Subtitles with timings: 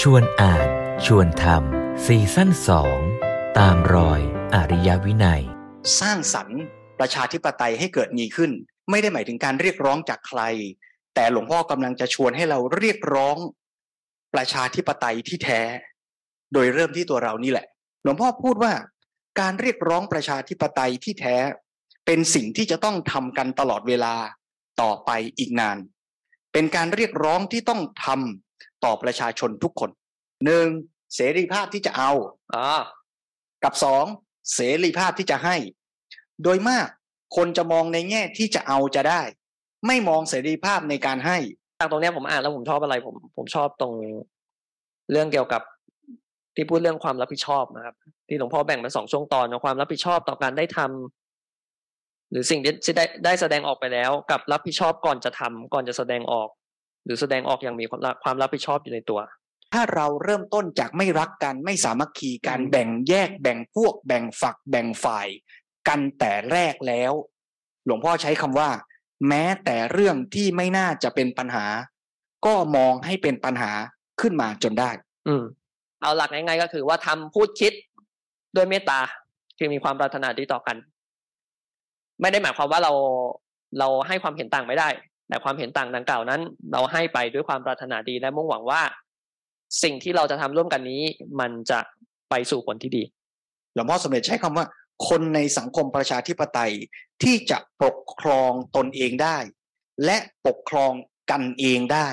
[0.00, 0.68] ชวนอ่าน
[1.06, 2.98] ชวนทำซีซั่นสอง
[3.58, 4.20] ตามรอย
[4.54, 5.42] อริยวินัย
[6.00, 6.60] สร้างสรรค์
[6.98, 8.50] ประชาธิปไตยให้เกิดมีขึ้น
[8.90, 10.40] ไม่ได้หมายถึงการเรียกร้องจากใคร
[11.14, 13.36] แต่หลวงพ่อกำลังจะชวนให้เราเรียกร้อง
[14.34, 15.60] ประชาธิปไตยที่แท้
[16.52, 17.66] โดยเริ่มที่ตัวเรานี่แหละ
[18.02, 18.72] หลวงพ่อพูดว่า
[19.40, 21.36] การเรียกร้องประชาธิปไตยที่แท้
[22.06, 24.14] เป็นสิ่งที่จะต้องทำกันตลอดเวลา
[24.80, 25.78] ต่อไปอีกนาน
[26.52, 28.43] เป็นการเรียกร้องที่ต้องทำ
[28.84, 29.90] ต่อประชาชนทุกคน
[30.44, 30.66] หนึ่ง
[31.14, 32.10] เสรีภาพที่จะเอา
[32.54, 32.66] อ๋อ
[33.64, 34.04] กับสอง
[34.54, 35.56] เสรีภาพที่จะให้
[36.42, 36.88] โดยมาก
[37.36, 39.22] คนจะมองในแง่ที่จะเอาจะได้
[39.86, 41.38] ไม่มองเสรีภาพในการให้
[41.78, 43.94] ทางตรงเนี้ยผมอ่านแล้วผมชอบอะไรผมผมชอบตรง
[45.12, 45.62] เรื่องเกี่ยวกับ
[46.54, 47.94] ที่พูดเรื่องความรับผิดชอบนะครับ
[48.28, 56.48] ที่หลวงพ่อแบ่งเป็นสองช่วงตอนนะความรับผิดชอบต่อการได้ทำหรือสิ่งที่ได้ได้แสดงออกไปแล้ว กับรับผิดชอบก่อนจะทำก่อนจะแสดงออก
[57.04, 59.20] หรือแสดงออกอย่างมีความรับความรับผิดชอบอยู่ในตัว
[59.72, 65.28] ถ้าเราเริ่มต้นจากไม่รักกันไม่สามัคคีกันอืมแบ่งแยกแบ่งพวก แบ่งฝัก แบ่งฝ่าย
[65.88, 67.12] กันแต่แรกแล้ว
[67.86, 68.70] หลวงพ่อใช้คำว่า
[69.28, 71.66] แม้แต่เรื่องที่ไม่น่าจะเป็นปัญหา
[72.46, 73.72] ก็มองให้เป็นปัญหา
[74.20, 74.90] ขึ้นมาจนได้
[75.28, 75.42] อืม
[76.02, 77.72] เอาหลักง่ายๆก็คือว่าทำพูดคิด
[78.56, 79.00] ด้วยเมตตา
[79.58, 80.76] คือมีความปรารถนาดีต่อกัน
[82.20, 82.92] ไม่ได้หมายความว่าเรา
[83.78, 84.88] เราให้ความเห็นต่างไม่ได้
[85.34, 86.40] แต่ความเห็นต่างดังกล่าวนั้น
[86.72, 88.82] เราให้ไปด้วยความปรารถนาดีและมุ่งหวังว่า
[89.82, 91.02] สิ่งที่เราจะทำร่วมกันนี้
[91.40, 91.80] มันจะ
[92.30, 93.02] ไปสู่ผลที่ดี
[93.74, 94.66] หลวงพ่อสมเด็จใช้คำว่า
[95.08, 96.72] คนในสังคมประชาธิปไตย
[97.22, 99.38] ที่จะปกครองตนเองได้
[100.04, 100.92] และปกครอง
[101.30, 102.08] กันเองได้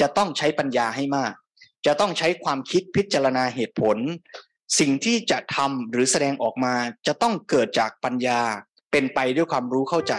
[0.00, 1.32] จะต้องใช้ปัญญาให้มาก
[1.86, 3.96] จะต้องใช้ความคิดพิจารณาเหตุผล
[4.78, 6.74] สิ่งที่จะทำหรือแสดงออกมา
[7.06, 8.40] จะต้องเกิดจากปัญญา
[8.92, 10.14] เป็นไปด้วยความรู้เข้าใจ